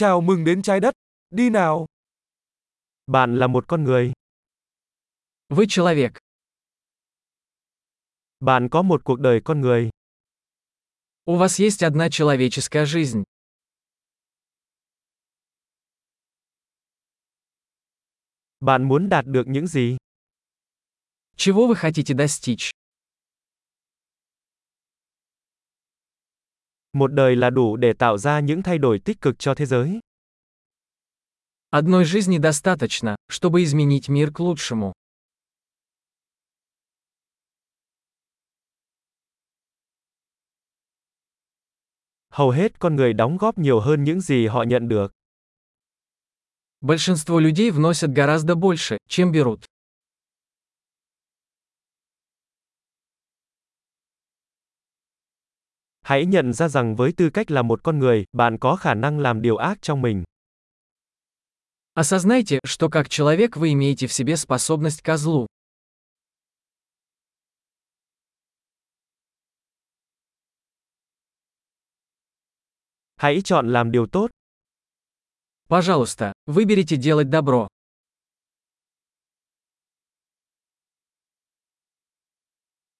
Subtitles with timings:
[0.00, 0.93] Chào mừng đến trái đất.
[1.29, 1.85] Đi nào.
[3.07, 4.13] Bạn là một con người.
[5.49, 6.11] Вы человек.
[8.39, 9.89] Bạn có một cuộc đời con người.
[11.25, 13.23] У вас есть одна человеческая жизнь.
[18.59, 19.97] Bạn muốn đạt được những gì?
[21.35, 22.71] Чего вы хотите достичь?
[26.92, 30.00] Một đời là đủ để tạo ra những thay đổi tích cực cho thế giới.
[31.70, 34.92] Одной жизни достаточно, чтобы изменить мир к лучшему.
[42.30, 45.12] Hầu hết con người đóng góp nhiều hơn những gì họ nhận được.
[46.80, 49.64] Большинство людей вносят гораздо больше, чем берут.
[56.10, 59.18] Hãy nhận ra rằng với tư cách là một con người, bạn có khả năng
[59.18, 60.24] làm điều ác trong mình.
[61.94, 65.46] Осознайте, что как человек вы имеете в себе способность ко злу.
[73.16, 74.30] Hãy chọn làm điều tốt.
[75.68, 77.68] Пожалуйста, выберите делать добро.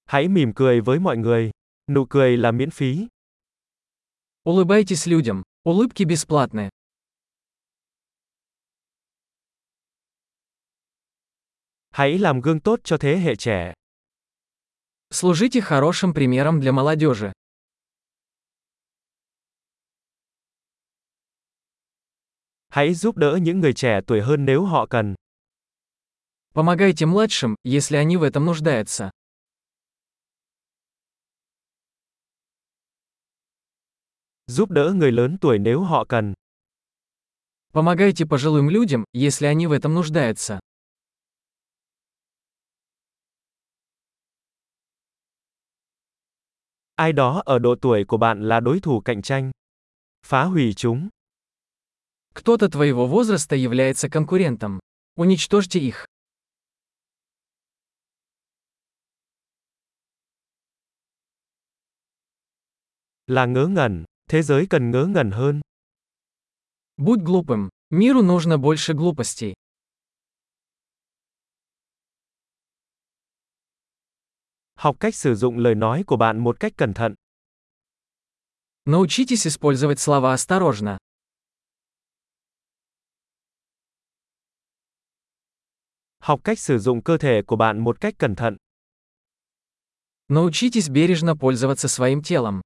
[0.05, 1.51] Hãy mỉm cười với mọi người.
[1.86, 3.08] Nụ cười là miễn phí.
[4.44, 5.42] Улыбайтесь людям.
[5.64, 6.70] Улыбки бесплатны.
[11.90, 13.72] Hãy làm gương tốt cho thế hệ trẻ.
[15.10, 17.32] Служите хорошим примером для молодежи.
[22.68, 25.14] Hãy giúp đỡ những người trẻ tuổi hơn nếu họ cần.
[26.54, 29.10] Помогайте младшим, если они в этом нуждаются.
[34.51, 36.33] Giúp đỡ người lớn tuổi nếu họ cần.
[37.73, 40.59] Помогайте пожилым людям, если они в этом нуждаются.
[46.95, 49.51] Ai đó ở độ tuổi của bạn là đối thủ cạnh tranh.
[50.25, 51.09] Phá hủy chúng.
[52.33, 54.79] Кто-то твоего возраста является конкурентом.
[55.15, 56.05] Уничтожьте их.
[63.27, 65.61] Là ngớ ngẩn, thế giới cần ngớ ngẩn hơn.
[66.97, 67.69] Будь глупым.
[67.89, 69.53] Миру нужно больше глупостей.
[74.75, 77.15] Học cách sử dụng lời nói của bạn một cách cẩn thận.
[78.85, 80.97] Научитесь использовать слова осторожно.
[86.19, 88.57] Học cách sử dụng cơ thể của bạn một cách cẩn thận.
[90.29, 92.61] Научитесь бережно пользоваться своим телом.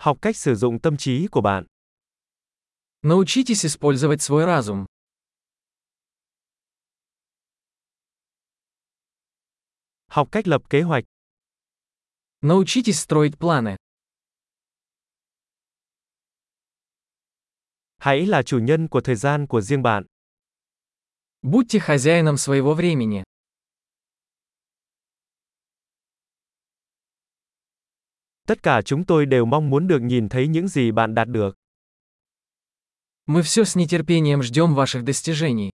[0.00, 1.66] Học cách sử dụng tâm trí của bạn.
[3.02, 4.84] Научитесь использовать свой разум.
[10.08, 11.04] Học cách lập kế hoạch.
[12.42, 13.76] Научитесь строить планы.
[17.98, 20.04] Hãy là chủ nhân của thời gian của riêng bạn.
[21.42, 23.22] Будьте хозяином своего времени.
[28.50, 31.56] Tất cả chúng tôi đều mong muốn được nhìn thấy những gì bạn đạt được.
[33.28, 35.69] Мы все с нетерпением ждем ваших достижений.